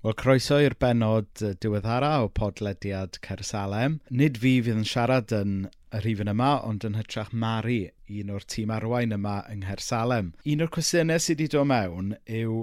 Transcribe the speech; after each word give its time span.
Wel, 0.00 0.14
croeso 0.16 0.56
i'r 0.64 0.72
benod 0.80 1.42
diweddara 1.60 2.22
o 2.24 2.28
podlediad 2.32 3.18
Cersalem. 3.20 3.98
Nid 4.08 4.38
fi 4.40 4.52
fydd 4.64 4.78
yn 4.80 4.86
siarad 4.88 5.32
yn 5.36 5.50
y 5.68 5.98
rhifyn 6.00 6.30
yma, 6.32 6.54
ond 6.64 6.86
yn 6.88 6.94
hytrach 6.96 7.34
Mari, 7.42 7.90
un 8.22 8.30
o'r 8.32 8.46
tîm 8.48 8.70
arwain 8.72 9.12
yma 9.12 9.34
yng 9.52 9.60
Nghersalem. 9.66 10.30
Un 10.48 10.64
o'r 10.64 10.70
cwestiynau 10.72 11.20
sydd 11.20 11.42
wedi 11.42 11.52
dod 11.52 11.68
mewn 11.68 12.14
yw, 12.38 12.62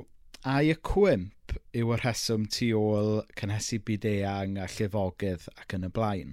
a 0.49 0.55
y 0.65 0.73
cwymp 0.89 1.53
yw 1.77 1.91
y 1.93 1.99
rheswm 1.99 2.47
tu 2.55 2.71
ôl 2.79 3.11
cynhesu 3.37 3.77
byd 3.85 4.07
eang 4.15 4.57
a 4.57 4.65
llifogydd 4.73 5.45
ac 5.61 5.75
yn 5.77 5.85
y 5.85 5.91
blaen. 5.99 6.31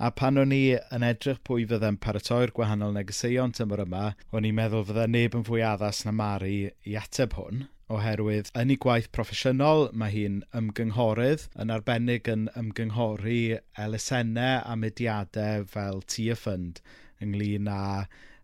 A 0.00 0.08
pan 0.22 0.40
o'n 0.40 0.54
i 0.56 0.62
yn 0.80 1.04
edrych 1.04 1.42
pwy 1.44 1.66
fydde'n 1.68 2.00
paratoi'r 2.00 2.54
gwahanol 2.56 2.96
negeseuon 2.96 3.52
tymor 3.60 3.84
yma, 3.84 4.14
o'n 4.32 4.48
i'n 4.48 4.56
meddwl 4.56 4.88
fydde 4.88 5.04
neb 5.18 5.36
yn 5.36 5.44
fwy 5.50 5.60
addas 5.74 6.00
na 6.08 6.16
Mari 6.16 6.62
i 6.88 6.96
ateb 7.02 7.36
hwn 7.36 7.66
oherwydd 7.96 8.50
yn 8.60 8.72
ei 8.74 8.78
gwaith 8.84 9.10
proffesiynol 9.16 9.88
mae 10.02 10.14
hi'n 10.14 10.40
ymgynghorydd, 10.56 11.46
yn 11.60 11.74
arbennig 11.74 12.30
yn 12.30 12.48
ymgynghori 12.58 13.42
elusennau 13.84 14.60
a 14.64 14.76
mudiadau 14.78 15.66
fel 15.74 16.02
Tia 16.06 16.36
Fund 16.38 16.82
ynglyn 17.24 17.70
â 17.70 17.80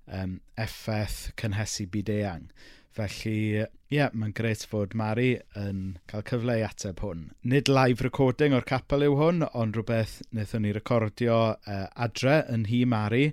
um, 0.06 0.40
effaith 0.60 1.30
cynhesu 1.40 1.86
byd 1.92 2.10
eang. 2.16 2.48
Felly, 2.96 3.36
ie, 3.60 3.64
yeah, 3.92 4.12
mae'n 4.16 4.32
gret 4.36 4.62
fod 4.70 4.94
Mari 4.96 5.34
yn 5.60 5.98
cael 6.08 6.24
cyfle 6.30 6.54
i 6.56 6.64
ateb 6.64 7.02
hwn. 7.04 7.26
Nid 7.44 7.68
live 7.68 8.04
recording 8.04 8.56
o'r 8.56 8.64
capel 8.64 9.04
yw 9.04 9.18
hwn, 9.20 9.44
ond 9.52 9.76
rhywbeth 9.76 10.22
wnaethon 10.30 10.64
ni 10.64 10.72
recordio 10.72 11.40
uh, 11.52 11.84
adre 12.06 12.38
yn 12.52 12.64
hi 12.70 12.86
Mari, 12.88 13.26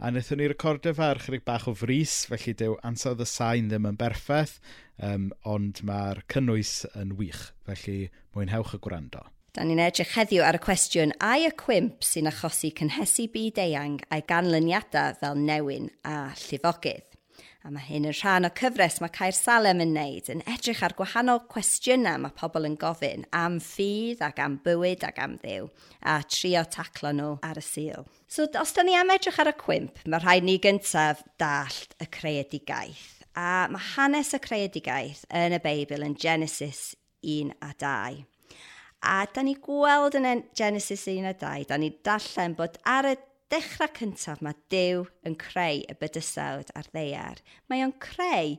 a 0.00 0.08
wnaethon 0.08 0.40
ni 0.40 0.46
recordio 0.48 0.94
fe 0.96 1.04
ar 1.12 1.18
chryg 1.20 1.42
bach 1.44 1.66
o 1.68 1.74
fris, 1.76 2.22
felly 2.30 2.54
dyw 2.56 2.78
ansawdd 2.88 3.20
y 3.20 3.26
sain 3.28 3.68
ddim 3.68 3.88
yn 3.90 3.98
berffaith, 4.00 4.54
um, 5.04 5.26
ond 5.44 5.82
mae'r 5.84 6.22
cynnwys 6.32 6.86
yn 6.96 7.12
wych, 7.18 7.50
felly 7.68 7.98
mwynhewch 8.32 8.72
y 8.78 8.80
gwrando. 8.86 9.26
Da 9.52 9.66
ni'n 9.66 9.82
edrych 9.82 10.14
heddiw 10.16 10.46
ar 10.46 10.56
y 10.56 10.62
cwestiwn 10.64 11.12
a 11.26 11.34
y 11.42 11.52
cwimp 11.60 12.06
sy'n 12.06 12.30
achosi 12.30 12.70
cynhesu 12.80 13.26
byd 13.34 13.60
eang 13.60 14.00
a'i 14.08 14.24
ganlyniadau 14.30 15.18
fel 15.20 15.36
newyn 15.36 15.90
a 16.08 16.30
llifogydd. 16.46 17.09
A 17.60 17.68
mae 17.68 17.84
hyn 17.84 18.06
yn 18.08 18.14
rhan 18.16 18.48
o 18.48 18.50
cyfres 18.56 18.94
mae 19.02 19.12
Caer 19.12 19.34
Salem 19.36 19.82
yn 19.84 19.90
wneud, 19.92 20.30
yn 20.32 20.40
edrych 20.48 20.80
ar 20.86 20.94
gwahanol 20.96 21.42
cwestiynau 21.52 22.22
mae 22.22 22.32
pobl 22.32 22.64
yn 22.64 22.78
gofyn 22.80 23.26
am 23.36 23.58
ffydd 23.60 24.22
ac 24.24 24.40
am 24.40 24.54
bywyd 24.64 25.04
ac 25.04 25.20
am 25.20 25.34
ddew, 25.42 25.66
a 26.00 26.14
trio 26.24 26.62
taclo 26.72 27.12
nhw 27.12 27.34
ar 27.44 27.60
y 27.60 27.66
sil. 27.66 28.08
So, 28.32 28.48
os 28.56 28.72
da 28.72 28.86
ni 28.86 28.96
am 28.96 29.12
edrych 29.12 29.42
ar 29.44 29.52
y 29.52 29.54
cwimp, 29.60 30.00
mae 30.08 30.24
rhaid 30.24 30.48
ni 30.48 30.56
gyntaf 30.64 31.20
dallt 31.42 31.92
y 32.00 32.08
creadigaeth. 32.16 33.06
A 33.36 33.68
mae 33.68 33.88
hanes 33.92 34.32
y 34.32 34.40
creadigaeth 34.40 35.26
yn 35.28 35.58
y 35.58 35.60
Beibl 35.60 36.08
yn 36.08 36.16
Genesis 36.16 36.94
1 37.20 37.52
a 37.60 37.74
2. 37.76 38.24
A 39.04 39.18
da 39.36 39.44
ni 39.44 39.58
gweld 39.60 40.16
yn 40.16 40.46
Genesis 40.56 41.04
1 41.12 41.28
a 41.28 41.36
2, 41.36 41.68
da 41.68 41.76
ni 41.76 41.92
darllen 42.08 42.56
bod 42.56 42.80
ar 42.88 43.12
y 43.12 43.18
dechrau 43.50 43.90
cyntaf 43.96 44.42
mae 44.44 44.56
Dyw 44.72 45.04
yn 45.26 45.36
creu 45.40 45.82
y 45.90 45.96
bydysawd 46.00 46.70
a'r 46.78 46.88
ddeiar. 46.94 47.42
Mae 47.68 47.84
o'n 47.86 47.96
creu 48.02 48.56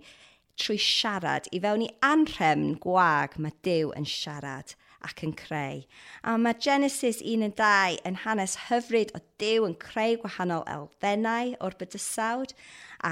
trwy 0.59 0.77
siarad 0.83 1.47
i 1.55 1.61
fewn 1.63 1.85
i 1.85 1.89
anrhemn 2.05 2.75
gwag 2.83 3.37
mae 3.39 3.55
Dyw 3.65 3.93
yn 3.97 4.07
siarad 4.09 4.75
ac 5.07 5.23
yn 5.25 5.33
creu. 5.37 5.81
A 6.27 6.35
mae 6.37 6.57
Genesis 6.61 7.21
1 7.23 7.45
yn 7.47 7.55
2 7.57 7.97
yn 8.09 8.19
hanes 8.25 8.57
hyfryd 8.67 9.13
o 9.17 9.21
Dyw 9.41 9.65
yn 9.69 9.77
creu 9.81 10.19
gwahanol 10.21 10.67
elfennau 10.75 11.55
o'r 11.65 11.77
bydysawd 11.79 12.53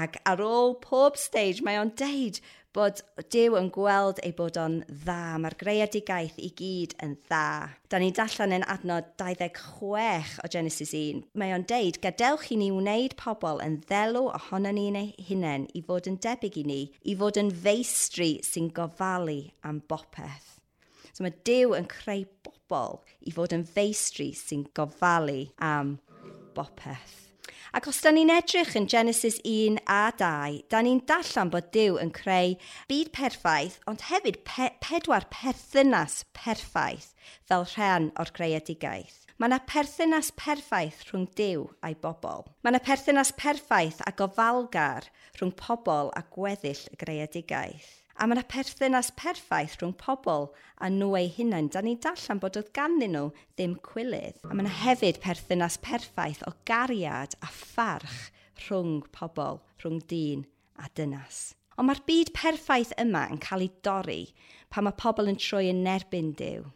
ac 0.00 0.20
ar 0.30 0.44
ôl 0.46 0.76
pob 0.84 1.18
stage 1.18 1.64
mae 1.66 1.80
o'n 1.80 1.94
deud 1.98 2.38
bod 2.76 3.00
Dyw 3.32 3.56
yn 3.58 3.68
gweld 3.74 4.20
ei 4.24 4.32
bod 4.36 4.58
o'n 4.60 4.80
dda. 4.88 5.38
Mae'r 5.42 5.56
greadigaeth 5.60 6.38
i 6.42 6.50
gyd 6.58 6.94
yn 7.04 7.16
dda. 7.26 7.46
Da 7.90 8.00
ni'n 8.00 8.14
dallan 8.16 8.54
yn 8.58 8.66
adnod 8.70 9.08
26 9.20 10.36
o 10.44 10.50
Genesis 10.52 10.94
1. 10.96 11.24
Mae 11.40 11.54
o'n 11.56 11.66
deud, 11.70 12.00
gadewch 12.04 12.50
i 12.54 12.58
ni 12.60 12.70
wneud 12.74 13.16
pobl 13.20 13.62
yn 13.64 13.80
ddelw 13.88 14.28
ohono 14.30 14.72
ni'n 14.76 14.98
ei 15.00 15.10
hunain 15.30 15.66
i 15.74 15.82
fod 15.86 16.10
yn 16.10 16.20
debyg 16.22 16.60
i 16.62 16.66
ni, 16.68 16.80
i 17.02 17.16
fod 17.18 17.40
yn 17.40 17.50
feistri 17.64 18.36
sy'n 18.46 18.70
gofalu 18.76 19.40
am 19.66 19.82
bopeth. 19.90 20.60
So 21.10 21.26
mae 21.26 21.34
Dyw 21.46 21.74
yn 21.78 21.90
creu 21.90 22.22
bobl 22.46 23.00
i 23.26 23.34
fod 23.34 23.56
yn 23.56 23.66
feistri 23.66 24.30
sy'n 24.36 24.68
gofalu 24.76 25.42
am 25.58 25.98
bopeth. 26.54 27.29
Ac 27.70 27.86
os 27.86 28.00
da 28.02 28.10
ni'n 28.10 28.32
edrych 28.34 28.72
yn 28.74 28.88
Genesis 28.90 29.36
1 29.46 29.76
a 29.86 30.10
2, 30.18 30.64
da 30.72 30.80
ni'n 30.82 31.04
dallan 31.06 31.52
bod 31.52 31.68
Dyw 31.76 32.00
yn 32.02 32.10
creu 32.16 32.56
byd 32.90 33.12
perffaith, 33.14 33.76
ond 33.86 34.02
hefyd 34.08 34.40
pe 34.48 34.72
pedwar 34.82 35.28
perthynas 35.30 36.24
perffaith 36.34 37.12
fel 37.46 37.68
rhan 37.76 38.10
o'r 38.18 38.34
greadigaeth. 38.34 39.20
Mae 39.38 39.52
yna 39.52 39.60
perthynas 39.70 40.32
perffaith 40.42 41.06
rhwng 41.06 41.30
Dyw 41.38 41.68
a'i 41.86 41.94
bobl. 42.02 42.42
Mae 42.58 42.74
yna 42.74 42.82
perthynas 42.90 43.30
perffaith 43.38 44.02
a 44.02 44.16
gofalgar 44.18 45.06
rhwng 45.38 45.54
pobl 45.62 46.10
a 46.18 46.26
gweddill 46.34 46.82
y 46.90 46.98
greadigaeth. 47.06 47.99
A 48.20 48.26
mae 48.28 48.36
yna 48.36 48.44
perthynas 48.52 49.08
perffaith 49.16 49.78
rhwng 49.80 49.94
pobl 49.96 50.50
a 50.84 50.90
nhw 50.92 51.14
eu 51.16 51.28
hunain. 51.38 51.70
Da 51.72 51.80
ni 51.80 51.94
darllen 51.96 52.40
bod 52.42 52.58
oedd 52.60 52.68
ganddyn 52.76 53.14
nhw 53.16 53.30
ddim 53.56 53.78
cwilydd. 53.86 54.42
A 54.44 54.52
mae 54.52 54.66
yna 54.66 54.74
hefyd 54.82 55.22
perthynas 55.24 55.78
perffaith 55.80 56.42
o 56.44 56.52
gariad 56.68 57.38
a 57.40 57.48
pharch 57.48 58.28
rhwng 58.66 59.06
pobl, 59.16 59.62
rhwng 59.80 60.02
dyn 60.12 60.44
a 60.76 60.90
dynas. 60.92 61.54
Ond 61.80 61.88
mae'r 61.88 62.04
byd 62.04 62.34
perffaith 62.36 62.92
yma 63.00 63.24
yn 63.32 63.40
cael 63.40 63.64
ei 63.64 63.72
dorri 63.88 64.20
pan 64.68 64.84
mae 64.84 65.00
pobl 65.00 65.32
yn 65.32 65.40
troi 65.40 65.70
yn 65.70 65.86
erbyn 65.88 66.34
Dyw. 66.36 66.68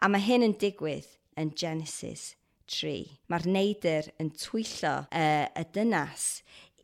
A 0.00 0.08
mae 0.08 0.24
hyn 0.24 0.46
yn 0.46 0.56
digwydd 0.56 1.10
yn 1.36 1.52
Genesis 1.52 2.30
3. 2.72 3.18
Mae'r 3.28 3.44
neidr 3.44 4.08
yn 4.24 4.32
twyllo 4.40 4.94
uh, 5.04 5.44
y 5.52 5.66
dynas 5.76 6.30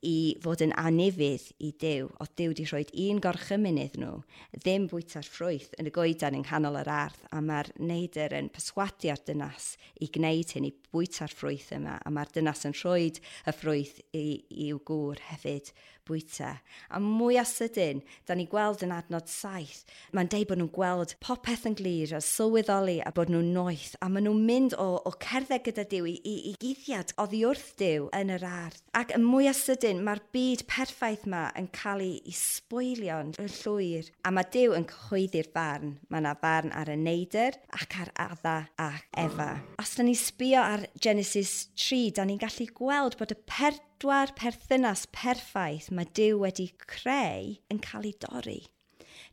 i 0.05 0.17
fod 0.45 0.63
yn 0.65 0.75
anifydd 0.81 1.47
i 1.65 1.71
Dyw, 1.81 2.11
o 2.21 2.27
Dyw 2.37 2.53
wedi 2.53 2.67
rhoi 2.69 2.85
un 3.07 3.21
gorchymunydd 3.25 3.97
nhw, 4.01 4.19
ddim 4.61 4.89
bwyta'r 4.91 5.29
ffrwyth 5.29 5.73
yn 5.81 5.89
y 5.89 5.95
goedan 5.95 6.37
yng 6.39 6.45
nghanol 6.47 6.79
yr 6.83 6.91
ardd, 6.93 7.25
a 7.33 7.41
mae'r 7.45 7.73
neidr 7.81 8.37
yn 8.39 8.51
perswadio'r 8.55 9.25
dynas 9.27 9.73
i 10.05 10.11
gwneud 10.15 10.55
hyn, 10.57 10.69
i 10.69 10.75
bwyta'r 10.93 11.33
ffrwyth 11.33 11.73
yma, 11.79 11.97
a 11.99 12.13
mae'r 12.13 12.33
dynas 12.37 12.67
yn 12.69 12.77
rhoi 12.77 13.11
y 13.11 13.57
ffrwyth 13.57 13.99
i, 14.13 14.27
i'w 14.69 14.81
gŵr 14.89 15.25
hefyd 15.31 15.73
bwyta. 16.09 16.55
A 16.91 17.01
mwy 17.03 17.39
o 17.41 17.45
sydyn, 17.49 18.03
da 18.29 18.37
ni 18.37 18.47
gweld 18.51 18.85
yn 18.87 18.95
adnod 18.95 19.29
saith, 19.31 19.85
mae'n 20.13 20.31
deud 20.33 20.49
bod 20.51 20.61
nhw'n 20.61 20.73
gweld 20.75 21.15
popeth 21.25 21.67
yn 21.69 21.77
glir 21.79 22.15
a 22.17 22.21
sylweddoli 22.25 22.99
a 23.05 23.13
bod 23.15 23.33
nhw'n 23.33 23.53
noeth 23.57 23.95
a 24.01 24.11
maen 24.13 24.29
nhw'n 24.29 24.45
mynd 24.49 24.77
o, 24.81 24.89
o 25.05 25.15
cerdded 25.23 25.65
gyda 25.67 25.87
Dyw 25.91 26.09
i, 26.11 26.15
i, 26.25 26.35
i 26.51 26.55
guddiad 26.61 27.15
oddi 27.21 27.43
wrth 27.49 27.75
Dyw 27.81 28.09
yn 28.17 28.33
yr 28.35 28.47
ardd. 28.49 28.81
Ac 28.97 29.15
yn 29.17 29.25
mwy 29.27 29.49
o 29.51 29.55
sydyn, 29.57 30.03
mae'r 30.07 30.23
byd 30.35 30.65
perffaith 30.71 31.27
yma 31.29 31.47
yn 31.59 31.69
cael 31.75 32.05
ei, 32.05 32.19
ei 32.25 32.37
sbwylio'n 32.39 33.35
llwyr 33.41 34.11
a 34.25 34.33
mae 34.35 34.49
Dyw 34.55 34.77
yn 34.79 34.89
cyhoeddi'r 34.91 35.51
farn. 35.55 35.97
Mae 36.09 36.23
yna 36.23 36.35
farn 36.41 36.75
ar 36.77 36.93
y 36.93 36.99
neidr 37.01 37.59
ac 37.77 37.99
ar 38.05 38.13
adda 38.29 38.57
ac 38.81 39.09
efa. 39.25 39.51
Os 39.83 39.97
da 39.97 40.07
ni 40.07 40.17
sbio 40.19 40.63
ar 40.63 40.87
Genesis 41.01 41.71
3, 41.79 42.15
da 42.19 42.27
ni'n 42.27 42.41
gallu 42.43 42.69
gweld 42.77 43.19
bod 43.21 43.35
y 43.35 43.39
per 43.49 43.79
pedwar 43.94 44.32
perthynas 44.34 45.06
perffaith 45.12 45.91
mae 45.94 46.06
Dyw 46.16 46.41
wedi 46.43 46.66
creu 46.77 47.55
yn 47.71 47.81
cael 47.82 48.09
ei 48.09 48.15
dorri. 48.19 48.60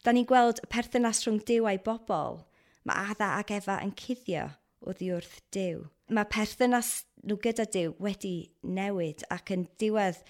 Da 0.03 0.13
ni'n 0.13 0.27
gweld 0.29 0.61
y 0.61 0.69
perthynas 0.69 1.23
rhwng 1.25 1.41
Dyw 1.47 1.65
a'i 1.69 1.79
bobl. 1.81 2.43
Mae 2.85 3.11
Adda 3.11 3.37
ac 3.39 3.51
Efa 3.55 3.79
yn 3.81 3.93
cuddio 3.97 4.51
oddi 4.85 5.09
wrth 5.13 5.41
Dyw. 5.53 5.87
Mae 6.13 6.29
perthynas 6.29 7.07
nhw 7.25 7.39
gyda 7.41 7.65
Dyw 7.73 7.95
wedi 8.01 8.51
newid 8.61 9.25
ac 9.33 9.51
yn 9.55 9.67
diwedd 9.81 10.21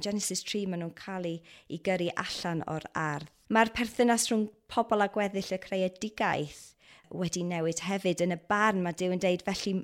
Genesis 0.00 0.44
3 0.44 0.66
maen 0.68 0.84
nhw'n 0.84 0.96
cael 0.96 1.28
ei 1.28 1.80
gyrru 1.84 2.10
allan 2.24 2.64
o'r 2.70 2.88
ardd. 2.94 3.28
Mae'r 3.52 3.74
perthynas 3.76 4.30
rhwng 4.30 4.48
pobl 4.72 5.04
a 5.04 5.10
gweddill 5.12 5.52
y 5.52 5.60
creadigaeth 5.60 6.70
wedi 7.12 7.44
newid 7.46 7.84
hefyd. 7.84 8.24
Yn 8.24 8.34
y 8.36 8.40
barn 8.48 8.80
mae 8.84 8.96
Dyw 8.96 9.12
yn 9.14 9.22
deud 9.22 9.44
felly 9.46 9.76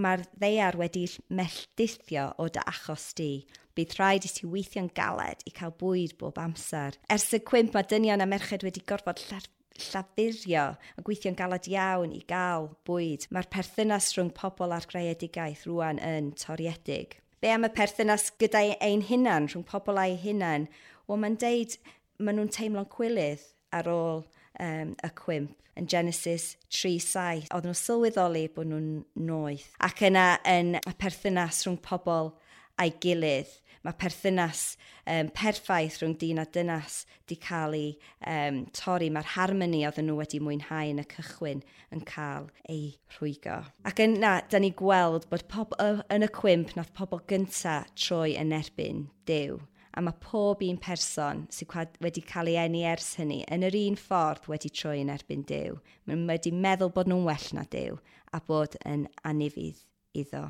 mae'r 0.00 0.24
ddeiar 0.38 0.78
wedi 0.80 1.04
melldithio 1.28 2.30
o 2.38 2.48
dy 2.52 2.62
achos 2.64 3.10
di. 3.18 3.32
Bydd 3.78 3.94
rhaid 3.98 4.26
i 4.26 4.30
ti 4.32 4.48
weithio'n 4.50 4.90
galed 4.94 5.44
i 5.46 5.52
cael 5.54 5.74
bwyd 5.78 6.16
bob 6.20 6.40
amser. 6.42 6.96
Ers 7.12 7.28
y 7.36 7.42
cwimp 7.50 7.76
mae 7.76 7.86
dynion 7.90 8.24
a 8.24 8.26
merched 8.26 8.64
wedi 8.66 8.82
gorfod 8.88 9.22
llafurio 9.28 10.64
a 10.74 11.04
gweithio'n 11.06 11.38
galed 11.38 11.68
iawn 11.70 12.14
i 12.16 12.24
gael 12.30 12.72
bwyd. 12.88 13.28
Mae'r 13.30 13.50
perthynas 13.54 14.10
rhwng 14.16 14.32
pobl 14.34 14.74
a'r 14.74 14.88
greadigaeth 14.90 15.66
rwan 15.68 16.02
yn 16.02 16.32
toriedig. 16.38 17.20
Be 17.38 17.52
am 17.54 17.68
y 17.68 17.70
perthynas 17.70 18.32
gyda 18.42 18.64
ein 18.82 19.04
hunan, 19.06 19.46
rhwng 19.46 19.66
pobl 19.68 20.00
a'i 20.02 20.16
hunan? 20.24 20.66
Wel, 21.06 21.22
mae'n 21.22 21.38
deud 21.38 21.78
maen 22.18 22.40
nhw'n 22.40 22.50
teimlo'n 22.56 22.90
cwilydd 22.90 23.44
ar 23.78 23.86
ôl 23.92 24.24
um, 24.62 24.94
y 25.04 25.12
cwmp 25.22 25.56
yn 25.78 25.86
Genesis 25.86 26.56
3.7. 26.74 27.46
Oedden 27.54 27.70
nhw'n 27.70 27.78
sylweddoli 27.78 28.48
bod 28.54 28.68
nhw'n 28.70 28.90
noeth. 29.28 29.70
Ac 29.84 30.02
yna 30.08 30.26
yn 30.48 30.76
y 30.80 30.94
perthynas 30.98 31.62
rhwng 31.64 31.78
pobl 31.84 32.32
a'i 32.78 32.92
gilydd. 33.02 33.52
Mae 33.86 33.94
perthynas 33.94 34.62
um, 35.06 35.30
perffaith 35.34 36.00
rhwng 36.00 36.16
dyn 36.18 36.42
a 36.42 36.46
dynas 36.54 37.04
wedi 37.20 37.38
cael 37.44 37.76
ei 37.78 37.92
um, 38.26 38.64
torri. 38.74 39.12
Mae'r 39.14 39.32
harmony 39.36 39.84
oedden 39.86 40.10
nhw 40.10 40.18
wedi 40.18 40.42
mwynhau 40.42 40.90
yn 40.92 41.02
y 41.04 41.06
cychwyn 41.14 41.62
yn 41.94 42.02
cael 42.08 42.50
ei 42.66 42.96
rhwygo. 43.14 43.60
Ac 43.86 44.02
yna, 44.02 44.34
da 44.50 44.60
ni 44.60 44.74
gweld 44.76 45.30
bod 45.30 45.46
pob, 45.52 45.78
yn 46.10 46.26
y 46.26 46.32
cwmp 46.40 46.74
nath 46.76 46.94
pobl 46.98 47.22
gyntaf 47.30 47.94
troi 47.94 48.34
yn 48.40 48.54
erbyn 48.58 49.06
Dyw 49.30 49.60
a 49.98 50.02
mae 50.04 50.14
pob 50.22 50.62
un 50.62 50.78
person 50.78 51.40
sydd 51.54 51.96
wedi 52.04 52.22
cael 52.26 52.52
ei 52.52 52.60
eni 52.62 52.84
ers 52.86 53.16
hynny 53.18 53.40
yn 53.54 53.66
yr 53.66 53.76
un 53.80 53.98
ffordd 53.98 54.46
wedi 54.52 54.70
troi 54.70 55.00
yn 55.02 55.10
erbyn 55.10 55.42
Dyw. 55.48 55.74
Mae 56.06 56.20
wedi 56.30 56.52
meddwl 56.54 56.92
bod 56.94 57.10
nhw'n 57.10 57.26
well 57.26 57.48
na 57.56 57.64
Dyw 57.72 57.98
a 58.32 58.40
bod 58.46 58.76
yn 58.86 59.08
anifydd 59.26 59.82
iddo. 60.22 60.44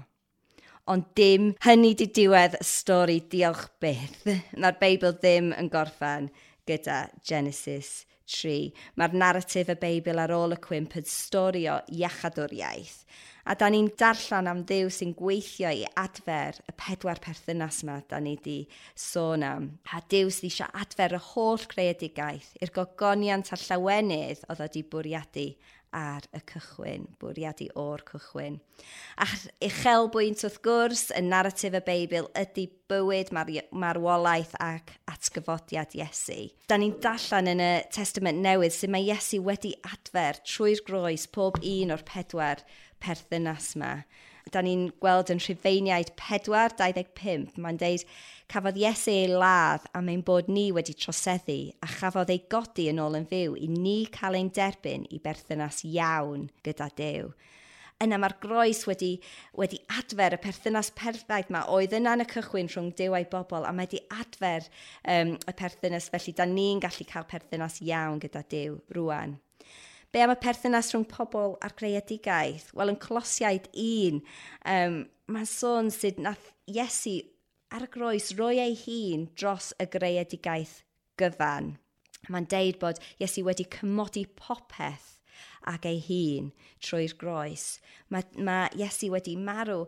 Ond 0.89 1.09
dim 1.17 1.55
hynny 1.65 1.95
di 1.97 2.11
diwedd 2.19 2.59
y 2.61 2.65
stori 2.65 3.19
diolch 3.33 3.67
byth. 3.81 4.29
Mae'r 4.61 4.79
Beibl 4.83 5.17
ddim 5.17 5.51
yn 5.57 5.73
gorffan 5.73 6.29
gyda 6.69 7.07
Genesis 7.25 8.03
tri, 8.29 8.73
mae'r 8.97 9.17
narratif 9.17 9.73
y 9.73 9.77
Beibl 9.81 10.21
ar 10.23 10.35
ôl 10.37 10.55
y 10.57 10.61
cwymp 10.63 10.99
yn 11.01 11.09
stori 11.09 11.65
o 11.73 11.81
iachadwriaeth. 11.89 13.03
A 13.49 13.55
da 13.57 13.71
ni'n 13.73 13.87
darllen 13.97 14.51
am 14.51 14.59
ddew 14.69 14.91
sy'n 14.93 15.15
gweithio 15.17 15.71
i 15.73 15.87
adfer 15.97 16.59
y 16.69 16.75
pedwar 16.77 17.21
perthynas 17.25 17.81
yma 17.81 17.95
da 18.11 18.19
ni 18.21 18.35
wedi 18.37 18.59
sôn 18.93 19.47
am. 19.47 19.71
A 19.97 20.03
dew 20.13 20.29
sydd 20.29 20.51
eisiau 20.51 20.75
adfer 20.77 21.17
y 21.17 21.23
holl 21.31 21.65
creadigaeth 21.71 22.51
i'r 22.61 22.75
gogoniant 22.77 23.49
a 23.55 23.61
llawenydd 23.63 24.45
oedd 24.51 24.61
wedi 24.67 24.85
bwriadu 24.93 25.47
ar 25.97 26.27
y 26.37 26.41
cychwyn, 26.51 27.07
bwriadu 27.21 27.69
o'r 27.79 28.03
cychwyn. 28.09 28.59
A 29.23 29.27
uchelbwynt 29.65 30.45
wrth 30.47 30.61
gwrs, 30.65 31.09
y 31.17 31.23
naratif 31.25 31.77
y 31.79 31.83
Beibl 31.87 32.31
ydy 32.39 32.67
bywyd 32.91 33.33
mar 33.37 33.51
marwolaeth 33.73 34.55
ac 34.63 34.95
atgyfodiad 35.11 35.97
Iesu. 35.99 36.51
Da 36.69 36.79
ni'n 36.81 36.97
dallan 37.05 37.53
yn 37.55 37.65
y 37.65 37.73
Testament 37.95 38.43
Newydd 38.45 38.77
sydd 38.77 38.95
mae 38.95 39.07
Iesu 39.09 39.43
wedi 39.45 39.75
adfer 39.89 40.41
trwy'r 40.45 40.85
groes 40.87 41.29
pob 41.31 41.61
un 41.63 41.95
o'r 41.97 42.05
pedwar 42.09 42.65
perthynas 43.03 43.75
yma 43.79 43.93
da 44.53 44.63
ni'n 44.65 44.89
gweld 45.03 45.33
yn 45.35 45.41
Rhyfeiniaid 45.43 46.15
4.25, 46.19 47.59
mae'n 47.61 47.81
deud, 47.81 48.05
cafodd 48.49 48.79
Iesu 48.81 49.13
ei 49.13 49.27
ladd 49.29 49.89
am 49.99 50.09
ein 50.13 50.25
bod 50.25 50.49
ni 50.53 50.69
wedi 50.75 50.95
troseddu, 50.97 51.59
a 51.85 51.89
chafodd 51.99 52.33
ei 52.33 52.45
godi 52.53 52.89
yn 52.93 53.01
ôl 53.03 53.19
yn 53.19 53.29
fyw 53.29 53.57
i 53.61 53.69
ni 53.73 53.99
cael 54.15 54.39
ein 54.39 54.53
derbyn 54.55 55.07
i 55.13 55.21
berthynas 55.25 55.83
iawn 55.89 56.49
gyda 56.67 56.89
Dyw. 56.99 57.33
Yna 57.99 58.21
mae'r 58.23 58.37
groes 58.39 58.85
wedi, 58.87 59.17
wedi 59.59 59.81
adfer 59.99 60.37
y 60.37 60.39
perthynas 60.45 60.93
perffaith 60.95 61.51
yma 61.51 61.65
oedd 61.75 61.97
yna 61.99 62.13
yn 62.15 62.23
y 62.23 62.29
cychwyn 62.31 62.71
rhwng 62.71 62.93
Dyw 63.01 63.17
a'i 63.19 63.27
bobl 63.33 63.67
a 63.67 63.75
mae 63.75 63.89
wedi 63.89 64.05
adfer 64.21 64.69
um, 65.03 65.35
y 65.35 65.57
perthynas 65.59 66.07
felly 66.13 66.37
da 66.39 66.47
ni'n 66.47 66.85
gallu 66.85 67.09
cael 67.11 67.27
perthynas 67.33 67.81
iawn 67.83 68.23
gyda 68.23 68.45
Dyw 68.55 68.79
rwan. 68.95 69.35
Be 70.09 70.23
am 70.25 70.33
y 70.33 70.39
perthynas 70.41 70.89
rhwng 70.95 71.05
pobl 71.11 71.59
a'r 71.61 71.75
greadigaeth? 71.77 72.71
Wel, 72.73 72.95
yn 72.95 72.97
Colosiaid 73.03 73.67
1, 73.77 74.23
um, 74.73 75.03
mae'n 75.29 75.49
sôn 75.51 75.91
sydd 75.93 76.23
nath 76.25 76.47
Iesu 76.65 77.19
ar 77.77 77.85
y 77.85 77.89
groes 77.93 78.31
roi 78.39 78.55
ei 78.63 78.73
hun 78.87 79.27
dros 79.37 79.75
y 79.77 79.85
greadigaeth 79.93 80.79
gyfan. 81.21 81.75
Mae'n 82.33 82.49
deud 82.49 82.81
bod 82.81 83.03
Iesu 83.21 83.45
wedi 83.45 83.69
cymodi 83.75 84.25
popeth 84.41 85.19
ac 85.69 85.85
ei 85.91 86.01
hun 86.07 86.49
trwy'r 86.81 87.13
groes. 87.21 87.67
Mae, 88.09 88.25
mae 88.41 88.73
Iesu 88.81 89.13
wedi 89.13 89.37
marw 89.37 89.83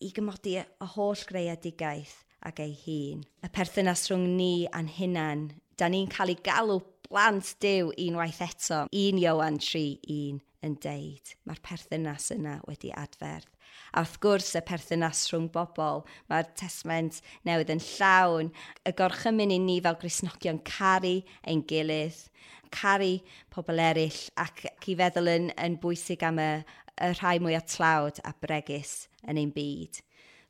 i 0.00 0.08
gymodi 0.16 0.56
y 0.62 0.90
holl 0.96 1.28
greadigaeth 1.28 2.22
ac 2.48 2.64
ei 2.64 2.72
hun. 2.86 3.28
Y 3.44 3.52
perthynas 3.52 4.08
rhwng 4.08 4.24
ni 4.40 4.52
a'n 4.72 4.88
hunan, 4.96 5.50
da 5.76 5.92
ni'n 5.92 6.08
cael 6.08 6.32
ei 6.32 6.40
galw 6.48 6.80
blant 7.06 7.54
dew 7.62 7.92
unwaith 8.02 8.42
eto, 8.44 8.86
un 8.90 9.20
Iowan 9.22 9.58
3, 9.62 9.98
1 10.02 10.40
yn 10.66 10.74
deud, 10.82 11.34
mae'r 11.46 11.60
perthynas 11.64 12.30
yna 12.34 12.56
wedi 12.66 12.90
adferth. 12.96 13.52
A 13.94 14.02
wrth 14.02 14.16
gwrs 14.22 14.54
y 14.58 14.62
perthynas 14.66 15.26
rhwng 15.30 15.50
bobl, 15.54 16.02
mae'r 16.30 16.48
testament 16.58 17.20
newydd 17.46 17.72
yn 17.76 17.82
llawn, 17.84 18.50
y 18.86 18.94
gorchymyn 18.98 19.54
i 19.54 19.60
ni 19.62 19.76
fel 19.84 19.98
Grisnogion 20.00 20.62
caru 20.66 21.20
ein 21.46 21.62
gilydd, 21.70 22.18
caru 22.74 23.12
pobl 23.52 23.82
eraill 23.82 24.22
ac 24.42 24.66
i 24.66 24.96
feddwl 24.98 25.30
yn, 25.32 25.50
yn 25.62 25.78
bwysig 25.82 26.24
am 26.26 26.40
y, 26.42 26.50
y 26.96 27.12
rhai 27.20 27.36
mwy 27.42 27.56
o 27.58 27.62
tlawd 27.68 28.20
a 28.24 28.34
bregus 28.42 29.06
yn 29.28 29.40
ein 29.40 29.52
byd. 29.54 30.00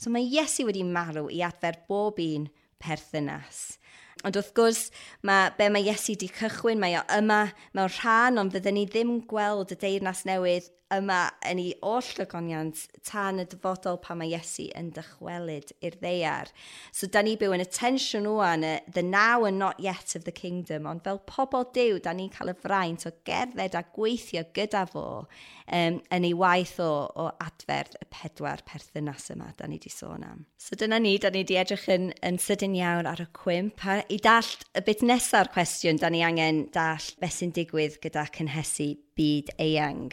So 0.00 0.12
mae 0.12 0.29
Iesu 0.29 0.67
wedi 0.69 0.85
marw 0.87 1.26
i 1.32 1.43
adfer 1.44 1.81
bob 1.88 2.20
un 2.23 2.50
perthynas. 2.82 3.76
Ond 4.25 4.39
wrth 4.41 4.55
gwrs, 4.57 4.87
mae, 5.29 5.51
be 5.59 5.69
mae 5.69 5.85
Iesu 5.85 6.15
wedi 6.15 6.31
cychwyn, 6.33 6.81
mae 6.81 6.97
o 6.97 7.03
yma 7.19 7.43
mewn 7.77 7.93
rhan, 7.99 8.41
ond 8.41 8.55
fydden 8.55 8.79
ni 8.79 8.87
ddim 8.89 9.19
gweld 9.29 9.75
y 9.75 9.79
deyrnas 9.83 10.25
newydd 10.29 10.71
yma 10.94 11.33
yn 11.49 11.59
ei 11.59 11.73
oll 11.87 12.06
llygoniant 12.15 12.85
tan 13.06 13.41
y 13.43 13.47
dyfodol 13.50 13.99
pa 14.03 14.15
mae 14.19 14.31
Iesu 14.31 14.69
yn 14.79 14.93
dychwelyd 14.94 15.73
i'r 15.83 15.97
ddeiar. 15.99 16.53
So, 16.94 17.09
da 17.11 17.25
ni 17.27 17.35
byw 17.41 17.56
yn 17.56 17.65
y 17.65 17.67
tensiwn 17.67 18.29
o'n 18.31 18.67
the 18.94 19.03
now 19.03 19.44
and 19.49 19.59
not 19.59 19.81
yet 19.83 20.15
of 20.15 20.25
the 20.25 20.35
kingdom, 20.35 20.87
ond 20.87 21.03
fel 21.03 21.19
pobl 21.27 21.67
dew, 21.75 21.99
da 22.03 22.15
ni'n 22.15 22.31
cael 22.35 22.53
y 22.53 22.56
fraint 22.62 23.06
o 23.09 23.12
gerdded 23.27 23.75
a 23.75 23.83
gweithio 23.97 24.44
gyda 24.55 24.85
fo 24.91 25.06
um, 25.25 25.99
yn 25.99 26.29
ei 26.29 26.35
waith 26.38 26.77
o, 26.83 26.91
o 27.11 27.29
adferth 27.43 27.99
y 27.99 28.06
pedwar 28.12 28.62
perthynas 28.69 29.31
yma, 29.35 29.50
da 29.59 29.67
ni 29.67 29.81
wedi 29.81 29.91
sôn 29.91 30.27
am. 30.27 30.44
So, 30.61 30.79
dyna 30.79 31.00
ni, 31.03 31.17
da 31.19 31.32
ni 31.35 31.43
wedi 31.43 31.59
edrych 31.59 31.89
yn, 31.93 32.12
yn 32.27 32.39
sydyn 32.43 32.79
iawn 32.79 33.11
ar 33.11 33.25
y 33.25 33.29
cwmp. 33.35 33.82
A, 33.91 33.99
I 34.06 34.21
dallt 34.23 34.69
y 34.79 34.85
bit 34.87 35.03
nesaf 35.06 35.50
cwestiwn, 35.56 35.99
da 36.03 36.12
ni 36.12 36.23
angen 36.27 36.69
dallt 36.75 37.19
beth 37.23 37.41
sy'n 37.41 37.55
digwydd 37.56 37.99
gyda 38.05 38.29
cynhesu 38.37 38.94
byd 39.17 39.53
eang. 39.63 40.13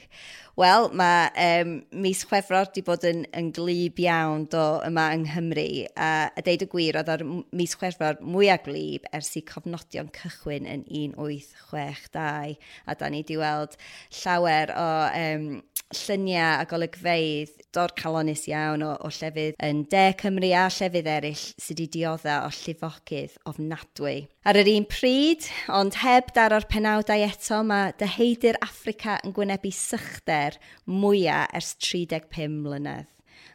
Wel, 0.60 0.88
mae 0.94 1.62
um, 1.64 1.72
mis 2.04 2.20
Chwefror 2.30 2.68
wedi 2.68 2.84
bod 2.86 3.06
yn, 3.10 3.24
yn 3.34 3.48
glib 3.56 3.98
iawn 4.04 4.44
do 4.54 4.62
yma 4.86 5.08
yng 5.16 5.24
Nghymru, 5.26 5.66
a, 5.98 6.10
a 6.30 6.44
deud 6.46 6.66
y 6.66 6.68
gwir 6.70 7.00
oedd 7.00 7.10
ar 7.10 7.24
mis 7.26 7.74
Chwefror 7.80 8.22
mwyaf 8.22 8.68
glib 8.68 9.08
ers 9.18 9.32
i 9.40 9.42
cofnodion 9.50 10.12
cychwyn 10.14 10.70
yn 10.70 10.86
1862, 10.86 12.54
a 12.86 12.98
da 13.00 13.10
ni 13.10 13.24
wedi 13.24 13.40
weld 13.42 13.80
llawer 14.20 14.76
o 14.78 14.90
um, 15.24 15.48
lluniau 16.04 16.62
a 16.62 16.70
golygfeidd 16.70 17.58
dor 17.74 17.96
calonus 17.98 18.46
iawn 18.50 18.86
o, 18.86 18.94
o 19.02 19.10
llefydd 19.10 19.58
yn 19.58 19.84
De 19.90 20.06
Cymru 20.22 20.54
a 20.54 20.68
llefydd 20.70 21.10
eraill 21.18 21.44
sydd 21.58 21.82
wedi 21.82 21.90
diodda 21.98 22.44
o 22.46 22.54
llifogydd 22.54 23.42
ofnadwy 23.50 24.22
ar 24.44 24.60
yr 24.60 24.68
un 24.74 24.86
pryd, 24.92 25.46
ond 25.72 25.96
heb 26.02 26.34
daro'r 26.36 26.66
penawdau 26.68 27.24
eto, 27.24 27.62
mae 27.64 27.94
dyheidir 28.00 28.60
Africa 28.66 29.16
yn 29.24 29.32
gwynebu 29.36 29.72
sychder 29.72 30.58
mwyaf 30.90 31.54
ers 31.56 31.74
35 31.80 32.60
mlynedd. 32.66 33.10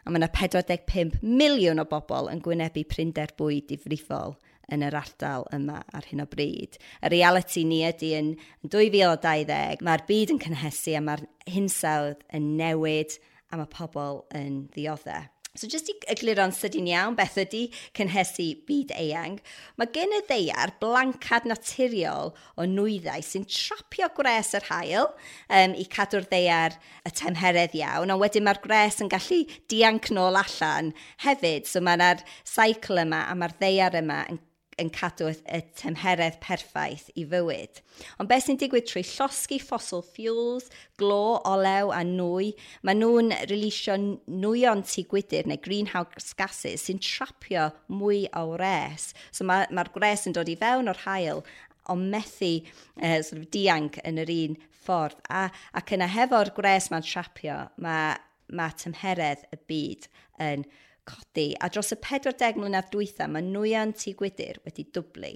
A 0.04 0.11
mae 0.11 0.23
yna 0.23 0.30
45 0.33 1.18
miliwn 1.21 1.83
o 1.83 1.85
bobl 1.88 2.30
yn 2.33 2.40
gwynebu 2.45 2.87
prinder 2.88 3.35
bwyd 3.37 3.68
difrifol 3.68 4.38
yn 4.73 4.85
yr 4.85 4.97
ardal 4.97 5.45
yma 5.52 5.83
ar 5.97 6.09
hyn 6.09 6.25
o 6.25 6.28
bryd. 6.28 6.80
Y 7.04 7.12
reality 7.12 7.66
ni 7.68 7.83
ydy 7.88 8.14
yn 8.16 8.35
2020, 8.64 9.85
mae'r 9.85 10.07
byd 10.09 10.37
yn 10.37 10.45
cynhesu 10.45 10.97
a 10.97 11.04
mae'r 11.04 11.26
hinsawdd 11.52 12.25
yn 12.37 12.54
newid 12.57 13.21
a 13.52 13.61
mae 13.61 13.68
pobl 13.73 14.25
yn 14.37 14.64
ddioddau. 14.73 15.28
So 15.59 15.67
jyst 15.67 15.88
i 15.91 15.95
egluro'n 16.12 16.53
sydyn 16.55 16.87
iawn 16.87 17.17
beth 17.19 17.35
ydy 17.43 17.65
cynhesu 17.97 18.45
byd 18.69 18.93
eang, 18.95 19.41
mae 19.75 19.91
gen 19.91 20.15
y 20.15 20.21
ddeiar 20.29 20.77
blancad 20.79 21.49
naturiol 21.50 22.31
o 22.55 22.67
nwyddau 22.71 23.25
sy'n 23.27 23.47
trapio 23.50 24.07
gres 24.15 24.53
yr 24.55 24.69
hael 24.69 25.09
um, 25.11 25.75
i 25.75 25.87
cadw'r 25.91 26.29
ddeiar 26.31 26.79
y 27.03 27.11
temheredd 27.11 27.75
iawn, 27.81 28.15
ond 28.15 28.23
wedyn 28.23 28.47
mae'r 28.47 28.62
gres 28.62 29.03
yn 29.03 29.11
gallu 29.11 29.41
dianc 29.73 30.12
nôl 30.15 30.38
allan 30.38 30.93
hefyd, 31.27 31.67
so 31.67 31.83
mae 31.83 31.99
yna'r 31.99 32.23
saicl 32.47 33.03
yma 33.03 33.25
a 33.27 33.35
mae'r 33.35 33.59
ddeiar 33.59 33.99
yma 33.99 34.23
yn 34.31 34.38
yn 34.78 34.90
cadw 34.94 35.30
y 35.32 35.61
tymheredd 35.78 36.38
perffaith 36.42 37.08
i 37.18 37.25
fywyd. 37.28 37.80
Ond 38.20 38.30
beth 38.30 38.47
sy'n 38.47 38.58
digwydd 38.61 38.87
trwy 38.88 39.04
llosgu 39.06 39.58
fossil 39.62 40.04
fuels, 40.06 40.68
glo, 41.00 41.38
olew 41.49 41.92
a 41.94 42.02
nwy, 42.06 42.52
mae 42.87 42.99
nhw'n 42.99 43.35
relisio 43.50 43.97
nwyon 43.99 44.85
tu 44.88 45.04
gwydr 45.11 45.49
neu 45.50 45.61
greenhouse 45.64 46.37
gases 46.38 46.87
sy'n 46.87 47.02
trapio 47.02 47.68
mwy 47.90 48.26
o 48.38 48.44
wres. 48.54 49.12
So 49.32 49.47
mae'r 49.49 49.75
ma, 49.75 49.87
gres 49.94 50.28
yn 50.28 50.37
dod 50.37 50.50
i 50.50 50.58
fewn 50.58 50.90
o'r 50.90 51.04
hael 51.06 51.44
ond 51.88 52.11
methu 52.12 52.58
uh, 52.61 53.20
sort 53.25 53.40
of 53.40 53.47
dianc 53.54 53.99
yn 54.06 54.20
yr 54.23 54.32
un 54.35 54.58
ffordd. 54.85 55.20
A, 55.32 55.49
ac 55.76 55.94
yna 55.97 56.08
hefo'r 56.12 56.52
gres 56.56 56.90
mae'n 56.92 57.06
trapio, 57.06 57.62
mae 57.82 58.16
ma 58.56 58.70
tymheredd 58.80 59.44
y 59.52 59.58
byd 59.68 60.08
yn 60.40 60.68
codi 61.09 61.49
a 61.61 61.71
dros 61.73 61.93
y 61.95 61.99
40 62.05 62.61
mlynedd 62.61 62.91
dwytha 62.93 63.29
mae 63.31 63.45
nwya'n 63.47 63.95
tŷ 63.97 64.15
gwydyr 64.21 64.61
wedi 64.67 64.87
dwblu. 64.95 65.35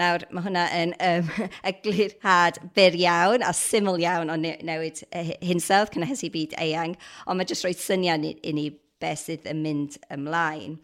Nawr, 0.00 0.26
mae 0.32 0.46
hwnna 0.46 0.66
yn 0.80 0.94
um, 1.06 1.30
eglurhad 1.70 2.60
byr 2.76 2.98
iawn 3.04 3.46
a 3.46 3.54
syml 3.56 4.00
iawn 4.02 4.32
o 4.32 4.38
newid 4.40 5.04
e, 5.10 5.24
hinsawdd, 5.44 5.94
cynhesu 5.94 6.32
byd 6.34 6.56
eang, 6.60 6.96
ond 7.26 7.40
mae 7.40 7.48
jyst 7.50 7.66
rhoi 7.66 7.76
syniad 7.76 8.26
i, 8.26 8.36
i 8.40 8.54
ni 8.56 8.68
beth 9.00 9.26
sydd 9.26 9.48
yn 9.50 9.64
mynd 9.64 9.98
ymlaen. 10.12 10.78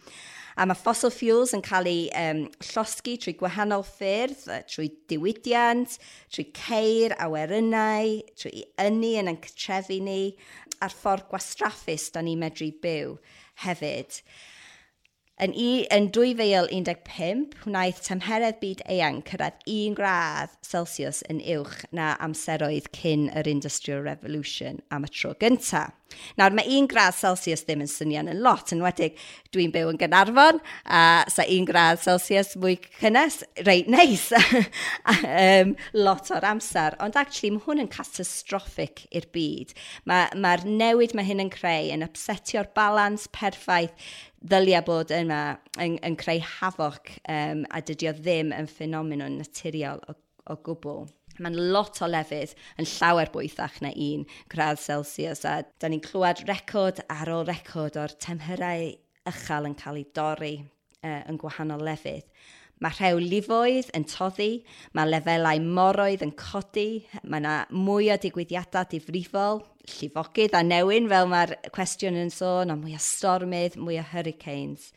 A 0.57 0.65
mae 0.65 0.79
fossil 0.81 1.13
fuels 1.13 1.53
yn 1.53 1.61
cael 1.65 1.89
eu 1.91 2.05
um, 2.17 2.39
llosgu 2.65 3.19
trwy 3.21 3.35
gwahanol 3.37 3.83
ffyrdd, 3.85 4.47
trwy 4.73 4.87
diwydiant, 5.13 5.99
trwy 6.33 6.47
ceir 6.57 7.13
a 7.21 7.27
werynau, 7.29 8.23
trwy 8.41 8.65
ynni 8.81 9.19
yn 9.21 9.29
yn 9.35 9.43
cytrefu 9.45 9.99
ni, 10.01 10.33
a'r 10.81 10.97
ffordd 10.97 11.29
gwastraffus 11.29 12.09
da 12.15 12.25
ni 12.25 12.39
medru 12.41 12.71
byw 12.83 13.19
hefyd. 13.65 14.21
Yn, 15.37 15.53
i, 15.53 15.85
yn 15.93 16.07
2015, 16.17 17.43
wnaeth 17.67 17.99
tymheredd 18.07 18.57
byd 18.63 18.81
eang 18.89 19.19
cyrraedd 19.29 19.59
1 19.69 19.97
gradd 19.99 20.55
Celsius 20.65 21.21
yn 21.29 21.43
uwch 21.59 21.83
na 21.93 22.15
amseroedd 22.25 22.89
cyn 22.97 23.27
yr 23.37 23.51
Industrial 23.51 24.01
Revolution 24.07 24.81
am 24.89 25.05
y 25.05 25.13
tro 25.13 25.35
gyntaf. 25.43 25.93
Nawr, 26.39 26.55
mae 26.57 26.69
1 26.79 26.89
gradd 26.91 27.17
Celsius 27.17 27.65
ddim 27.67 27.83
yn 27.85 27.91
syniad 27.91 28.31
yn 28.31 28.43
lot, 28.45 28.71
yn 28.75 28.83
wedig 28.85 29.17
dwi'n 29.55 29.73
byw 29.75 29.91
yn 29.93 30.01
Gynarfon, 30.01 30.61
a 30.85 31.01
sa 31.33 31.47
1 31.47 31.67
gradd 31.69 32.03
Celsius 32.03 32.55
mwy 32.61 32.77
cynnes, 33.01 33.41
reit 33.67 33.91
neis, 33.93 34.29
um, 35.17 35.75
lot 35.97 36.31
o'r 36.35 36.47
amser. 36.53 36.97
Ond 37.03 37.19
actually, 37.19 37.55
mae 37.57 37.67
hwn 37.67 37.85
yn 37.87 37.93
catastrophic 37.93 39.07
i'r 39.11 39.29
byd. 39.35 39.75
Mae'r 40.09 40.39
ma, 40.43 40.57
newid 40.67 41.17
mae 41.17 41.27
hyn 41.29 41.45
yn 41.47 41.53
creu 41.53 41.93
yn 41.95 42.07
upsetio'r 42.07 42.71
balans 42.77 43.29
perffaith 43.35 43.95
ddyliau 44.47 44.85
bod 44.87 45.13
yma 45.15 45.41
yn, 45.83 45.97
yn 46.07 46.17
creu 46.21 46.43
hafoc 46.59 47.11
um, 47.33 47.65
a 47.73 47.83
dydy 47.83 48.11
o 48.11 48.17
ddim 48.17 48.53
yn 48.55 48.71
ffenomenon 48.71 49.41
naturiol 49.41 50.03
o, 50.07 50.17
o 50.53 50.59
gwbl. 50.67 51.07
Mae'n 51.43 51.59
lot 51.75 52.01
o 52.03 52.09
lefydd 52.09 52.55
yn 52.81 52.89
llawer 52.89 53.33
bwythach 53.35 53.81
na 53.85 53.91
un 53.93 54.25
gradd 54.53 54.81
Celsius 54.81 55.45
a 55.49 55.59
da 55.81 55.91
ni'n 55.91 56.05
clywed 56.05 56.47
record 56.49 57.03
ar 57.13 57.33
ôl 57.33 57.45
record 57.49 57.99
o'r 58.01 58.15
temherau 58.23 58.93
ychal 59.29 59.69
yn 59.69 59.77
cael 59.79 60.01
ei 60.01 60.07
dorri 60.17 60.55
uh, 60.63 61.23
yn 61.29 61.41
gwahanol 61.41 61.85
lefydd. 61.87 62.25
Mae 62.85 62.93
rhewlifoedd 62.93 63.89
yn 63.97 64.05
toddi, 64.05 64.51
mae 64.93 65.09
lefelau 65.09 65.63
moroedd 65.65 66.25
yn 66.27 66.35
codi, 66.37 67.07
mae 67.25 67.41
yna 67.41 67.55
mwy 67.73 68.11
o 68.13 68.19
digwyddiadau 68.21 68.85
difrifol, 68.91 69.63
llifogydd 69.95 70.57
a 70.59 70.61
newyn 70.67 71.09
fel 71.09 71.31
mae'r 71.31 71.55
cwestiwn 71.73 72.19
yn 72.21 72.33
sôn, 72.35 72.73
ond 72.75 72.85
mwy 72.85 72.99
o 72.99 73.01
stormydd, 73.01 73.79
mwy 73.81 73.97
o 74.03 74.05
hurricanes. 74.13 74.91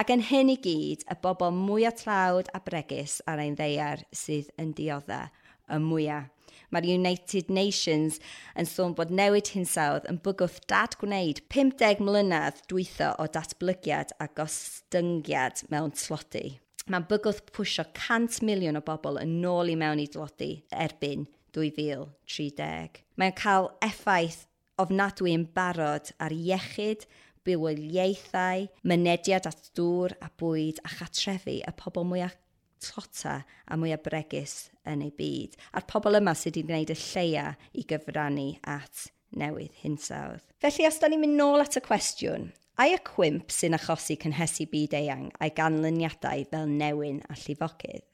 Ac 0.00 0.14
yn 0.14 0.24
hyn 0.30 0.54
i 0.54 0.56
gyd, 0.64 1.04
y 1.04 1.18
bobl 1.20 1.52
mwy 1.52 1.84
o 1.90 1.92
tlawd 2.00 2.48
a 2.56 2.62
bregus 2.64 3.18
ar 3.28 3.42
ein 3.44 3.58
ddeiar 3.58 4.06
sydd 4.16 4.48
yn 4.62 4.72
dioddau 4.78 5.28
y 5.70 5.78
mwyaf. 5.82 6.32
Mae'r 6.74 6.88
United 6.96 7.50
Nations 7.52 8.18
yn 8.58 8.66
sôn 8.66 8.94
bod 8.98 9.12
newid 9.14 9.52
hinsawdd 9.54 10.08
yn 10.10 10.18
bygwth 10.24 10.58
dad 10.70 10.96
gwneud 11.00 11.40
50 11.54 12.02
mlynedd 12.02 12.62
dwytho 12.70 13.12
o 13.22 13.28
datblygiad 13.32 14.14
a 14.18 14.26
gostyngiad 14.38 15.62
mewn 15.70 15.94
tlodi. 15.94 16.58
Mae'n 16.90 17.06
bygwth 17.10 17.44
pwysio 17.54 17.86
100 17.92 18.42
miliwn 18.46 18.78
o 18.78 18.82
bobl 18.86 19.20
yn 19.22 19.38
ôl 19.46 19.70
i 19.72 19.76
mewn 19.78 20.02
i 20.02 20.08
dlodi 20.10 20.50
erbyn 20.86 21.26
2030. 21.56 23.00
Mae'n 23.18 23.38
cael 23.38 23.70
effaith 23.84 24.44
ofnadwy 24.82 25.32
yn 25.34 25.46
barod 25.56 26.12
ar 26.22 26.34
iechyd, 26.34 27.06
bywoliaethau, 27.46 28.66
mynediad 28.82 29.46
at 29.48 29.70
dŵr 29.78 30.16
a 30.18 30.30
bwyd 30.40 30.82
a 30.84 30.90
chatrefi 30.98 31.60
y 31.62 31.74
pobl 31.78 32.06
mwyaf 32.10 32.34
tota 32.82 33.40
a 33.66 33.78
mwyaf 33.78 34.04
bregus 34.04 34.54
yn 34.88 35.04
ei 35.06 35.12
byd, 35.16 35.56
a'r 35.76 35.86
pobl 35.90 36.18
yma 36.20 36.34
sydd 36.36 36.56
wedi 36.58 36.66
gwneud 36.68 36.92
y 36.94 36.98
lleia 37.00 37.46
i 37.74 37.84
gyfrannu 37.88 38.48
at 38.76 39.08
newydd 39.36 39.80
hinsawdd. 39.82 40.44
Felly, 40.62 40.86
os 40.88 41.00
da 41.02 41.10
ni'n 41.10 41.22
mynd 41.24 41.38
nôl 41.40 41.64
at 41.64 41.78
y 41.78 41.82
cwestiwn, 41.84 42.50
a'i 42.80 42.94
y 42.96 43.00
cwimp 43.06 43.52
sy'n 43.52 43.76
achosi 43.78 44.18
cynhesu 44.22 44.68
byd 44.72 44.96
eang 45.00 45.28
a'i 45.40 45.52
ganlyniadau 45.56 46.46
fel 46.52 46.70
newyn 46.70 47.22
a 47.30 47.38
llifogydd? 47.40 48.06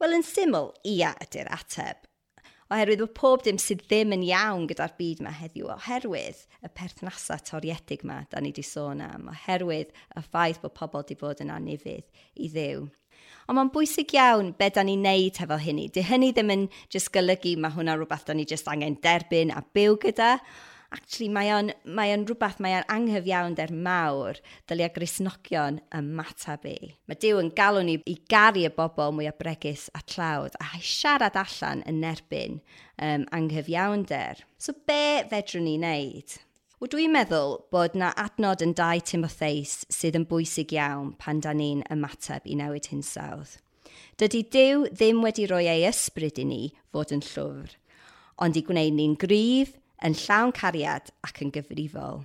Wel, 0.00 0.16
yn 0.16 0.24
syml, 0.24 0.70
ia 0.88 1.12
ydy'r 1.26 1.50
ateb 1.52 2.06
oherwydd 2.70 3.02
bod 3.02 3.14
pob 3.18 3.42
dim 3.46 3.58
sydd 3.58 3.82
ddim 3.86 4.14
yn 4.14 4.24
iawn 4.28 4.68
gyda'r 4.70 4.94
byd 4.98 5.24
yma 5.24 5.32
heddiw, 5.34 5.68
oherwydd 5.74 6.44
y 6.62 6.70
perthnasau 6.78 7.42
toriedig 7.48 8.04
yma 8.06 8.20
da 8.30 8.40
ni 8.40 8.52
wedi 8.52 8.64
sôn 8.66 9.02
am, 9.04 9.28
oherwydd 9.32 9.90
y 9.90 10.24
ffaith 10.28 10.62
bod 10.62 10.76
pobl 10.78 11.02
wedi 11.02 11.18
bod 11.18 11.42
yn 11.42 11.52
anifydd 11.54 12.06
i 12.38 12.50
ddew. 12.52 12.86
Ond 13.50 13.58
mae'n 13.58 13.72
bwysig 13.74 14.14
iawn 14.14 14.52
be 14.58 14.68
da 14.70 14.84
ni'n 14.86 15.02
neud 15.02 15.40
hefo 15.42 15.58
hynny. 15.58 15.88
Dy 15.90 16.04
hynny 16.06 16.30
ddim 16.36 16.52
yn 16.54 16.66
just 16.92 17.10
golygu 17.14 17.56
mae 17.58 17.74
hwnna 17.74 17.96
rhywbeth 17.98 18.28
da 18.28 18.36
ni 18.38 18.46
just 18.46 18.70
angen 18.70 19.00
derbyn 19.02 19.50
a 19.50 19.64
byw 19.74 19.98
gyda, 20.04 20.36
actually 20.94 21.28
mae 21.32 21.50
o'n, 21.54 21.70
mae 21.84 22.12
o'n 22.14 22.26
rhywbeth, 22.26 22.58
mae 22.62 22.74
o'n 22.78 22.88
anghyfiawnder 22.90 23.72
mawr 23.86 24.40
dylia 24.70 24.90
grisnogion 24.94 25.78
y 25.80 26.00
ymatab 26.00 26.66
i. 26.68 26.76
Mae 27.08 27.18
Dyw 27.22 27.40
yn 27.42 27.52
galw 27.56 27.84
ni 27.86 27.96
i 28.10 28.16
garu 28.30 28.66
y 28.66 28.72
bobl 28.74 29.14
mwy 29.14 29.30
o 29.30 29.34
bregus 29.38 29.88
a 29.94 30.02
tlawd 30.02 30.58
a 30.60 30.68
i 30.78 30.82
siarad 30.84 31.38
allan 31.38 31.84
yn 31.90 32.04
erbyn 32.10 32.60
um, 32.98 33.26
anghyfiawnder. 33.36 34.44
So 34.58 34.74
be 34.86 35.24
fedrwn 35.30 35.68
ni 35.68 35.78
wneud? 35.78 36.38
Wel 36.80 36.88
dwi'n 36.94 37.12
meddwl 37.12 37.58
bod 37.68 37.96
na 37.98 38.14
adnod 38.16 38.62
yn 38.64 38.70
dau 38.72 39.02
Timotheus 39.04 39.82
sydd 39.92 40.16
yn 40.16 40.24
bwysig 40.30 40.72
iawn 40.72 41.10
pan 41.20 41.42
da 41.44 41.52
ni'n 41.52 41.82
ymateb 41.92 42.46
i 42.48 42.56
newid 42.56 42.88
hinsawdd. 42.88 43.58
Dydy 44.20 44.40
Dyw 44.54 44.86
ddim 44.88 45.20
wedi 45.24 45.44
rhoi 45.48 45.66
ei 45.68 45.84
ysbryd 45.88 46.40
i 46.40 46.46
ni 46.48 46.62
fod 46.92 47.12
yn 47.12 47.20
llwfr, 47.24 47.74
ond 48.40 48.56
i 48.56 48.62
gwneud 48.64 48.96
ni'n 48.96 49.18
gryf, 49.20 49.74
yn 50.06 50.18
llawn 50.26 50.52
cariad 50.56 51.10
ac 51.26 51.42
yn 51.44 51.54
gyfrifol. 51.54 52.22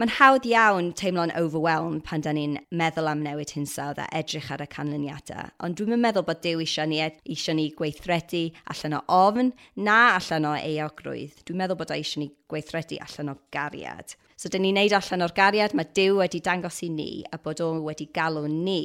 Mae'n 0.00 0.14
hawdd 0.16 0.46
iawn 0.48 0.86
teimlo'n 0.96 1.32
overwhelmed 1.36 2.06
pan 2.06 2.22
da 2.24 2.32
ni'n 2.32 2.54
meddwl 2.80 3.10
am 3.10 3.20
newid 3.20 3.50
hinsawdd 3.52 3.98
a 4.00 4.06
edrych 4.16 4.46
ar 4.54 4.62
y 4.64 4.66
canlyniadau, 4.72 5.50
ond 5.60 5.76
dwi'n 5.76 6.00
meddwl 6.00 6.24
bod 6.24 6.40
Dyw 6.40 6.62
eisiau 6.64 6.88
ni, 6.88 7.02
eisiau 7.04 7.58
ni 7.58 7.66
gweithredu 7.76 8.46
allan 8.72 8.96
o 8.96 9.02
ofn 9.12 9.52
na 9.76 9.98
allan 10.14 10.48
o 10.48 10.54
eogrwydd. 10.56 11.42
Dwi'n 11.44 11.60
meddwl 11.60 11.80
bod 11.82 11.92
eisiau 11.92 12.22
ni 12.22 12.30
gweithredu 12.48 12.96
allan 13.04 13.34
o 13.34 13.36
gariad. 13.52 14.16
So, 14.40 14.48
dyn 14.48 14.64
ni'n 14.64 14.80
neud 14.80 14.96
allan 14.96 15.26
o'r 15.26 15.36
gariad 15.36 15.76
mae 15.76 15.92
Dyw 15.92 16.22
wedi 16.22 16.40
dangos 16.48 16.80
i 16.86 16.88
ni 16.94 17.10
a 17.28 17.36
bod 17.36 17.60
o 17.60 17.74
wedi 17.84 18.08
galw 18.08 18.48
ni 18.48 18.82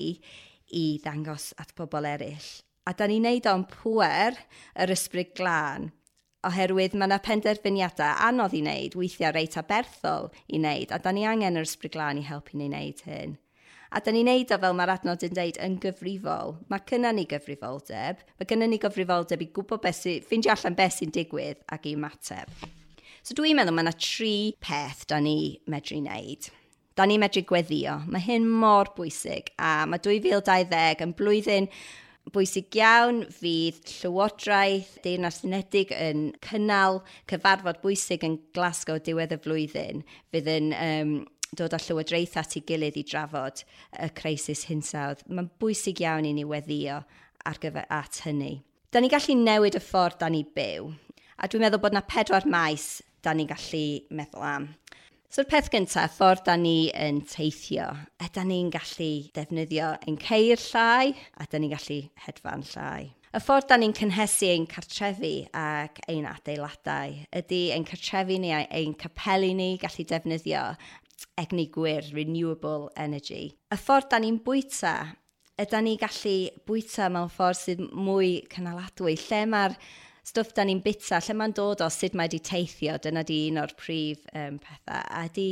i 0.76 0.86
ddangos 1.00 1.54
at 1.64 1.72
bobl 1.80 2.12
eraill. 2.12 2.50
A 2.84 2.92
da 2.92 3.08
ni'n 3.08 3.24
neud 3.24 3.48
o'n 3.48 3.64
pwer 3.72 4.36
yr 4.76 4.92
ysbryd 4.98 5.32
glân 5.40 5.94
oherwydd 6.48 6.98
mae 6.98 7.10
yna 7.10 7.22
penderfyniadau 7.26 8.22
anodd 8.28 8.54
i 8.58 8.62
wneud, 8.64 9.00
weithiau 9.00 9.34
reit 9.36 9.58
aberthol 9.62 10.30
i 10.48 10.60
wneud, 10.60 10.94
a 10.94 11.02
da 11.02 11.14
ni 11.16 11.26
angen 11.26 11.58
yr 11.60 11.68
ysbryd 11.68 11.96
glân 11.96 12.22
i 12.22 12.28
helpu 12.28 12.60
ni 12.60 12.70
wneud 12.70 13.04
hyn. 13.08 13.36
A 13.96 14.02
da 14.04 14.12
ni'n 14.12 14.28
neud 14.28 14.50
o 14.52 14.58
fel 14.60 14.74
mae'r 14.76 14.92
adnod 14.92 15.22
yn 15.24 15.36
deud 15.38 15.58
yn 15.64 15.78
gyfrifol. 15.80 16.58
Mae 16.68 16.84
cynna 16.90 17.14
ni 17.16 17.24
gyfrifoldeb. 17.32 18.24
Mae 18.36 18.50
gynna 18.50 18.68
ni 18.68 18.80
gyfrifoldeb 18.82 19.46
i 19.46 19.48
gwybod 19.56 19.84
beth 19.86 20.02
sy'n 20.02 20.26
ffindio 20.26 20.52
allan 20.52 20.76
beth 20.76 20.98
sy'n 20.98 21.14
digwydd 21.16 21.62
ac 21.72 21.88
i 21.88 21.94
ymateb. 21.96 22.52
So 23.24 23.38
dwi'n 23.38 23.56
meddwl 23.56 23.78
mae 23.78 23.86
yna 23.86 23.94
tri 23.96 24.34
peth 24.60 25.06
da 25.12 25.22
ni 25.24 25.62
medru 25.72 26.02
wneud. 26.02 26.50
Da 27.00 27.08
ni 27.08 27.16
medru 27.22 27.46
gweddio. 27.48 28.02
Mae 28.12 28.26
hyn 28.26 28.50
mor 28.50 28.92
bwysig 28.98 29.54
a 29.56 29.86
mae 29.88 30.04
2020 30.04 31.06
yn 31.06 31.16
blwyddyn 31.16 31.70
bwysig 32.34 32.74
iawn 32.80 33.24
fydd 33.34 33.78
Llywodraeth 33.92 34.96
Deyrnas 35.04 35.44
Unedig 35.46 35.94
yn 35.94 36.32
cynnal 36.46 37.02
cyfarfod 37.30 37.82
bwysig 37.84 38.26
yn 38.26 38.40
Glasgow 38.56 39.00
diwedd 39.04 39.36
y 39.36 39.40
flwyddyn. 39.44 40.04
Fydd 40.34 40.52
yn 40.56 40.72
um, 40.80 41.16
dod 41.56 41.76
â 41.76 41.80
llywodraeth 41.82 42.38
at 42.42 42.58
ei 42.58 42.66
gilydd 42.68 43.00
i 43.00 43.06
drafod 43.06 43.64
y 44.02 44.10
crisis 44.18 44.66
hinsawdd. 44.70 45.26
Mae'n 45.30 45.52
bwysig 45.62 46.02
iawn 46.04 46.28
i 46.28 46.34
ni 46.36 46.46
weddio 46.48 47.02
ar 47.46 47.62
gyfer 47.62 47.86
at 47.94 48.24
hynny. 48.26 48.60
Da 48.92 49.02
ni 49.02 49.12
gallu 49.12 49.38
newid 49.38 49.78
y 49.78 49.84
ffordd 49.84 50.22
da 50.22 50.32
ni 50.32 50.46
byw. 50.56 50.90
A 51.36 51.50
dwi'n 51.52 51.66
meddwl 51.66 51.84
bod 51.84 51.96
yna 51.96 52.06
pedwar 52.08 52.48
maes 52.48 53.04
da 53.26 53.34
ni'n 53.34 53.50
gallu 53.50 53.86
meddwl 54.16 54.46
am. 54.46 54.68
So'r 55.34 55.48
peth 55.50 55.72
gyntaf, 55.74 56.14
ffordd 56.20 56.46
da 56.46 56.54
ni 56.60 56.92
yn 56.94 57.24
teithio. 57.28 57.88
Yda 58.24 58.44
ni'n 58.46 58.70
gallu 58.74 59.10
defnyddio 59.36 59.96
ein 60.06 60.20
ceir 60.22 60.62
llai, 60.70 61.16
a 61.42 61.48
da 61.50 61.60
ni'n 61.60 61.74
gallu 61.74 61.98
hedfan 62.28 62.64
llai. 62.70 63.10
Y 63.36 63.42
ffordd 63.44 63.68
da 63.68 63.76
ni'n 63.82 63.96
cynhesu 63.98 64.48
ein 64.54 64.68
cartrefi 64.70 65.34
ac 65.60 66.00
ein 66.08 66.28
adeiladau 66.30 67.18
ydy 67.36 67.62
ein 67.76 67.88
cartrefi 67.90 68.38
ni 68.40 68.54
a 68.56 68.62
ein 68.70 68.94
capelu 69.02 69.50
ni 69.58 69.74
gallu 69.82 70.06
defnyddio 70.08 70.62
egni 71.42 71.66
gwir, 71.74 72.06
renewable 72.16 72.92
energy. 72.96 73.58
Y 73.74 73.82
ffordd 73.82 74.12
da 74.14 74.22
ni'n 74.22 74.40
bwyta, 74.46 74.96
ydy 75.60 75.82
ni 75.84 75.98
gallu 76.00 76.38
bwyta 76.70 77.10
mewn 77.12 77.34
ffordd 77.34 77.60
sydd 77.66 77.84
mwy 77.92 78.38
cynaladwy, 78.54 79.18
lle 79.26 79.44
mae'r 79.52 79.76
stwff 80.26 80.56
da 80.58 80.66
ni'n 80.66 80.82
bita, 80.86 81.20
lle 81.22 81.36
mae'n 81.38 81.54
dod 81.56 81.84
o 81.86 81.90
sut 81.94 82.16
mae 82.18 82.30
wedi 82.30 82.42
teithio, 82.46 82.98
dyna 83.02 83.24
di 83.26 83.46
un 83.52 83.62
o'r 83.62 83.76
prif 83.78 84.26
um, 84.34 84.58
pethau. 84.62 85.04
A 85.06 85.26
di, 85.34 85.48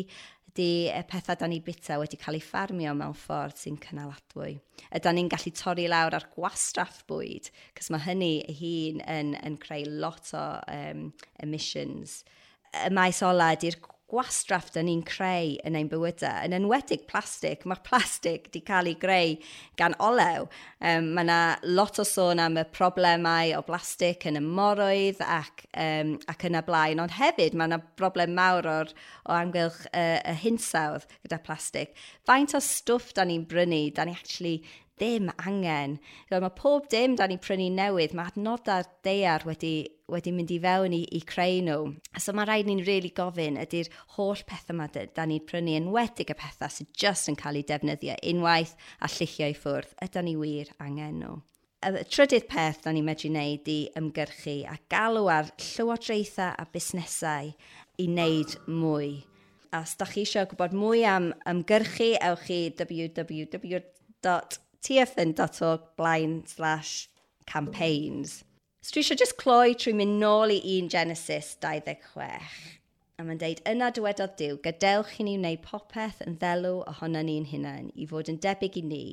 di 0.57 0.69
y 0.89 1.01
pethau 1.09 1.37
da 1.39 1.49
ni 1.49 1.59
bita 1.65 1.99
wedi 2.01 2.17
cael 2.21 2.39
ei 2.39 2.45
ffarmio 2.45 2.93
mewn 2.97 3.15
ffordd 3.17 3.59
sy'n 3.61 3.77
cynnal 3.83 4.13
adwy. 4.15 4.55
Yda 4.97 5.13
ni'n 5.13 5.29
gallu 5.31 5.53
torri 5.57 5.85
lawr 5.91 6.17
ar 6.17 6.29
gwastraff 6.33 7.03
bwyd, 7.09 7.51
cos 7.77 7.91
mae 7.93 8.05
hynny 8.07 8.33
ei 8.49 8.57
hun 8.61 9.03
yn, 9.05 9.33
yn 9.45 9.59
creu 9.61 9.85
lot 10.01 10.33
o 10.37 10.45
um, 10.73 11.09
emissions. 11.45 12.23
Y 12.73 12.89
maes 12.93 13.21
ola 13.25 13.51
ydy'r 13.53 13.77
gwastraff 14.13 14.69
dyn 14.75 14.85
ni'n 14.87 15.01
creu 15.07 15.55
yn 15.65 15.77
ein 15.77 15.89
bywydau. 15.89 16.45
Yn 16.45 16.53
enwedig 16.59 17.07
plastig, 17.09 17.65
mae 17.69 17.81
plastig 17.85 18.47
wedi 18.47 18.61
cael 18.67 18.91
ei 18.91 18.97
greu 19.01 19.33
gan 19.79 19.97
olew. 20.03 20.45
Um, 20.77 21.09
mae 21.17 21.25
yna 21.25 21.39
lot 21.73 21.97
o 22.01 22.05
sôn 22.07 22.41
am 22.43 22.59
y 22.61 22.65
problemau 22.75 23.55
o 23.57 23.63
blastig 23.65 24.27
yn 24.29 24.37
y 24.37 24.43
moroedd 24.45 25.23
ac, 25.25 25.65
um, 25.73 26.15
ac 26.29 26.45
yn 26.49 26.59
y 26.59 26.63
blaen, 26.67 27.01
ond 27.01 27.17
hefyd 27.17 27.57
mae 27.57 27.71
yna 27.71 27.81
broblem 27.97 28.35
mawr 28.37 28.69
o'r, 28.77 28.93
o 29.25 29.33
amgylch 29.37 29.81
uh, 29.89 30.19
y 30.29 30.37
hinsawdd 30.43 31.09
gyda 31.25 31.41
plastig. 31.45 31.97
Faint 32.27 32.53
o 32.53 32.61
stwff 32.63 33.15
da 33.17 33.25
ni'n 33.27 33.47
brynu, 33.49 33.87
da 33.95 34.05
ni 34.05 34.15
actually 34.15 34.59
ddim 34.99 35.31
angen. 35.41 35.97
So, 36.29 36.39
Mae 36.39 36.53
pob 36.57 36.87
dim 36.91 37.17
da 37.17 37.27
ni'n 37.27 37.41
prynu 37.41 37.69
newydd, 37.73 38.13
mae 38.17 38.29
adnodau'r 38.31 38.89
deiar 39.05 39.45
wedi 39.47 39.75
wedi 40.13 40.33
mynd 40.35 40.51
i 40.53 40.59
fewn 40.63 40.95
i, 40.95 41.03
i 41.17 41.21
creu 41.27 41.61
nhw. 41.65 41.93
So 42.21 42.35
mae 42.37 42.47
rhaid 42.49 42.69
ni'n 42.69 42.83
really 42.87 43.13
gofyn 43.15 43.59
ydy'r 43.61 43.91
holl 44.17 44.43
pethau 44.49 44.75
yma 44.75 44.89
da 44.93 45.25
ni'n 45.29 45.47
prynu 45.49 45.77
enwedig 45.79 46.33
y 46.33 46.37
pethau 46.37 46.71
sydd 46.71 46.93
just 46.93 47.31
yn 47.31 47.39
cael 47.39 47.59
eu 47.61 47.65
defnyddio 47.69 48.19
unwaith 48.33 48.77
a 48.99 49.11
lluchio 49.11 49.49
i 49.49 49.57
ffwrdd. 49.57 49.97
Ydy 50.05 50.27
ni 50.27 50.37
wir 50.39 50.71
angen 50.83 51.19
nhw 51.23 51.41
y 51.83 52.03
trydydd 52.07 52.45
peth 52.47 52.83
da 52.85 52.91
ni'n 52.95 53.05
medru 53.07 53.29
wneud 53.31 53.67
i 53.71 53.91
ymgyrchu 53.99 54.63
a 54.69 54.75
galw 54.91 55.25
ar 55.31 55.49
llywodraethau 55.59 56.51
a 56.55 56.65
busnesau 56.71 57.47
i 57.99 58.05
wneud 58.07 58.51
mwy. 58.69 59.09
A 59.73 59.81
os 59.83 59.95
da 59.99 60.05
chi 60.07 60.21
eisiau 60.23 60.45
gwybod 60.49 60.73
mwy 60.77 60.99
am 61.09 61.25
ymgyrchu, 61.49 62.09
ewch 62.21 62.43
chi 62.47 62.59
www.tfn.org 62.79 64.21
blaen 65.99 66.33
slash 66.47 66.91
campaigns. 67.49 68.31
So 68.83 68.91
dwi 68.91 68.99
eisiau 68.99 69.15
just 69.15 69.37
cloi 69.39 69.75
trwy 69.79 69.93
mynd 69.95 70.17
nôl 70.19 70.51
i 70.51 70.57
un 70.73 70.89
Genesis 70.91 71.53
26. 71.63 72.55
A 73.15 73.23
mae'n 73.23 73.39
deud, 73.39 73.61
yna 73.71 73.87
dywedodd 73.95 74.33
Dyw, 74.41 74.57
gadewch 74.65 75.13
i 75.21 75.23
ni 75.23 75.37
wneud 75.37 75.61
popeth 75.63 76.19
yn 76.25 76.35
ddelw 76.41 76.81
ohono 76.91 77.21
ni'n 77.23 77.47
hunain 77.47 77.93
i 77.95 78.07
fod 78.09 78.27
yn 78.33 78.41
debyg 78.43 78.75
i 78.81 78.83
ni, 78.89 79.05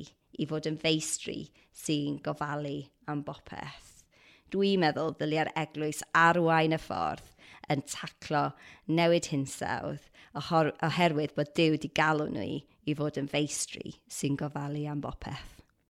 i 0.43 0.47
fod 0.49 0.67
yn 0.67 0.75
feistri 0.81 1.37
sy'n 1.85 2.19
gofalu 2.25 2.81
am 3.07 3.23
bopeth. 3.29 4.03
Dwi'n 4.51 4.83
meddwl 4.83 5.15
ddylai'r 5.15 5.53
eglwys 5.63 6.03
arwain 6.25 6.75
y 6.75 6.81
ffordd 6.89 7.31
yn 7.71 7.87
taclo 7.95 8.43
newid 8.91 9.31
hinsawdd 9.31 10.11
oherwydd 10.35 11.39
bod 11.39 11.55
Dyw 11.55 11.77
wedi 11.77 11.95
galw 11.95 12.27
nhw 12.27 12.59
i 12.59 12.99
fod 12.99 13.23
yn 13.23 13.31
feistri 13.31 13.95
sy'n 14.19 14.35
gofalu 14.43 14.83
am 14.91 15.07
bopeth. 15.07 15.60